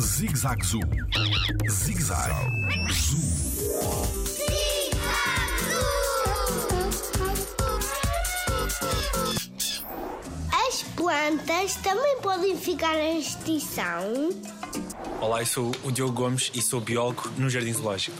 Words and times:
Zig-Zag 0.00 0.64
Zoo. 0.66 0.80
Zig-Zag 1.70 2.32
Zoo. 2.90 3.20
As 10.52 10.82
plantas 10.96 11.76
também 11.76 12.20
podem 12.22 12.56
ficar 12.56 12.98
em 12.98 13.20
extinção? 13.20 14.30
Olá, 15.20 15.42
eu 15.42 15.46
sou 15.46 15.70
o 15.84 15.92
Diogo 15.92 16.12
Gomes 16.12 16.50
e 16.52 16.60
sou 16.60 16.80
biólogo 16.80 17.30
no 17.38 17.48
Jardim 17.48 17.72
Zoológico. 17.72 18.16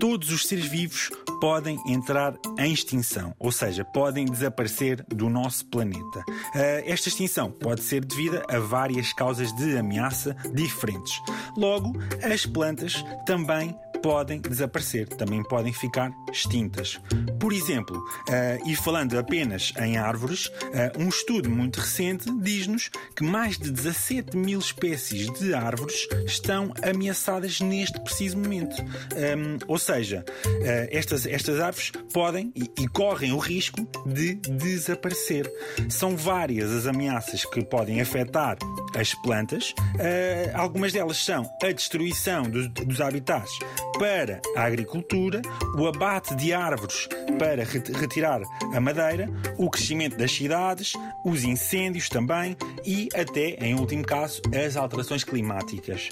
Todos 0.00 0.30
os 0.30 0.46
seres 0.48 0.64
vivos 0.64 1.10
podem 1.42 1.76
entrar 1.88 2.34
em 2.56 2.72
extinção, 2.72 3.34
ou 3.36 3.50
seja, 3.50 3.84
podem 3.84 4.26
desaparecer 4.26 5.04
do 5.08 5.28
nosso 5.28 5.66
planeta. 5.66 6.22
Ah, 6.54 6.82
Esta 6.86 7.08
extinção 7.08 7.50
pode 7.50 7.82
ser 7.82 8.04
devida 8.04 8.46
a 8.48 8.60
várias 8.60 9.12
causas 9.12 9.52
de 9.56 9.76
ameaça 9.76 10.36
diferentes. 10.54 11.20
Logo, 11.56 11.98
as 12.22 12.46
plantas 12.46 13.04
também 13.26 13.76
podem 14.02 14.40
desaparecer, 14.40 15.08
também 15.08 15.42
podem 15.44 15.72
ficar 15.72 16.12
extintas. 16.32 17.00
Por 17.38 17.52
exemplo, 17.52 18.02
ah, 18.28 18.58
e 18.66 18.74
falando 18.74 19.18
apenas 19.18 19.72
em 19.78 19.96
árvores, 19.96 20.50
ah, 20.74 20.98
um 20.98 21.08
estudo 21.08 21.48
muito 21.48 21.80
recente 21.80 22.30
diz-nos 22.40 22.90
que 23.16 23.22
mais 23.22 23.58
de 23.58 23.70
17 23.70 24.36
mil 24.36 24.58
espécies 24.58 25.30
de 25.38 25.54
árvores 25.54 26.08
estão 26.26 26.72
ameaçadas 26.82 27.60
neste 27.60 28.00
preciso 28.00 28.36
momento. 28.38 28.76
Ahm, 28.82 29.58
ou 29.68 29.78
seja, 29.78 30.24
ah, 30.46 30.88
estas, 30.90 31.24
estas 31.26 31.60
árvores 31.60 31.92
podem 32.12 32.52
e, 32.56 32.70
e 32.82 32.88
correm 32.88 33.32
o 33.32 33.38
risco 33.38 33.86
de 34.06 34.34
desaparecer. 34.34 35.50
São 35.88 36.16
várias 36.16 36.70
as 36.72 36.86
ameaças 36.86 37.44
que 37.44 37.64
podem 37.64 38.00
afetar 38.00 38.56
as 38.98 39.14
plantas. 39.14 39.74
Ah, 39.98 40.60
algumas 40.60 40.92
delas 40.92 41.18
são 41.18 41.48
a 41.62 41.70
destruição 41.70 42.42
dos, 42.42 42.68
dos 42.68 43.00
habitats 43.00 43.52
para 43.98 44.40
a 44.56 44.64
agricultura, 44.64 45.40
o 45.76 45.86
abate 45.86 46.34
de 46.34 46.52
árvores 46.52 47.08
para 47.38 47.64
re- 47.64 47.82
retirar 47.98 48.40
a 48.74 48.80
madeira, 48.80 49.28
o 49.58 49.70
crescimento 49.70 50.16
das 50.16 50.32
cidades, 50.32 50.92
os 51.24 51.44
incêndios 51.44 52.08
também 52.08 52.56
e 52.84 53.08
até, 53.14 53.50
em 53.64 53.74
último 53.74 54.04
caso, 54.04 54.40
as 54.66 54.76
alterações 54.76 55.24
climáticas. 55.24 56.08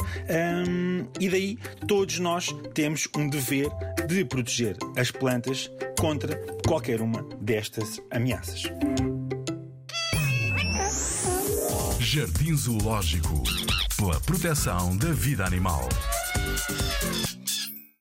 Hum, 0.69 1.07
e 1.19 1.29
daí 1.29 1.59
todos 1.87 2.19
nós 2.19 2.55
temos 2.75 3.09
um 3.17 3.29
dever 3.29 3.69
de 4.07 4.25
proteger 4.25 4.77
as 4.97 5.11
plantas 5.11 5.71
contra 5.99 6.37
qualquer 6.67 7.01
uma 7.01 7.23
destas 7.41 8.01
ameaças. 8.11 8.65
Jardim 11.99 12.57
Zoológico. 12.57 13.43
Pela 13.97 14.19
proteção 14.21 14.97
da 14.97 15.13
vida 15.13 15.45
animal. 15.45 15.87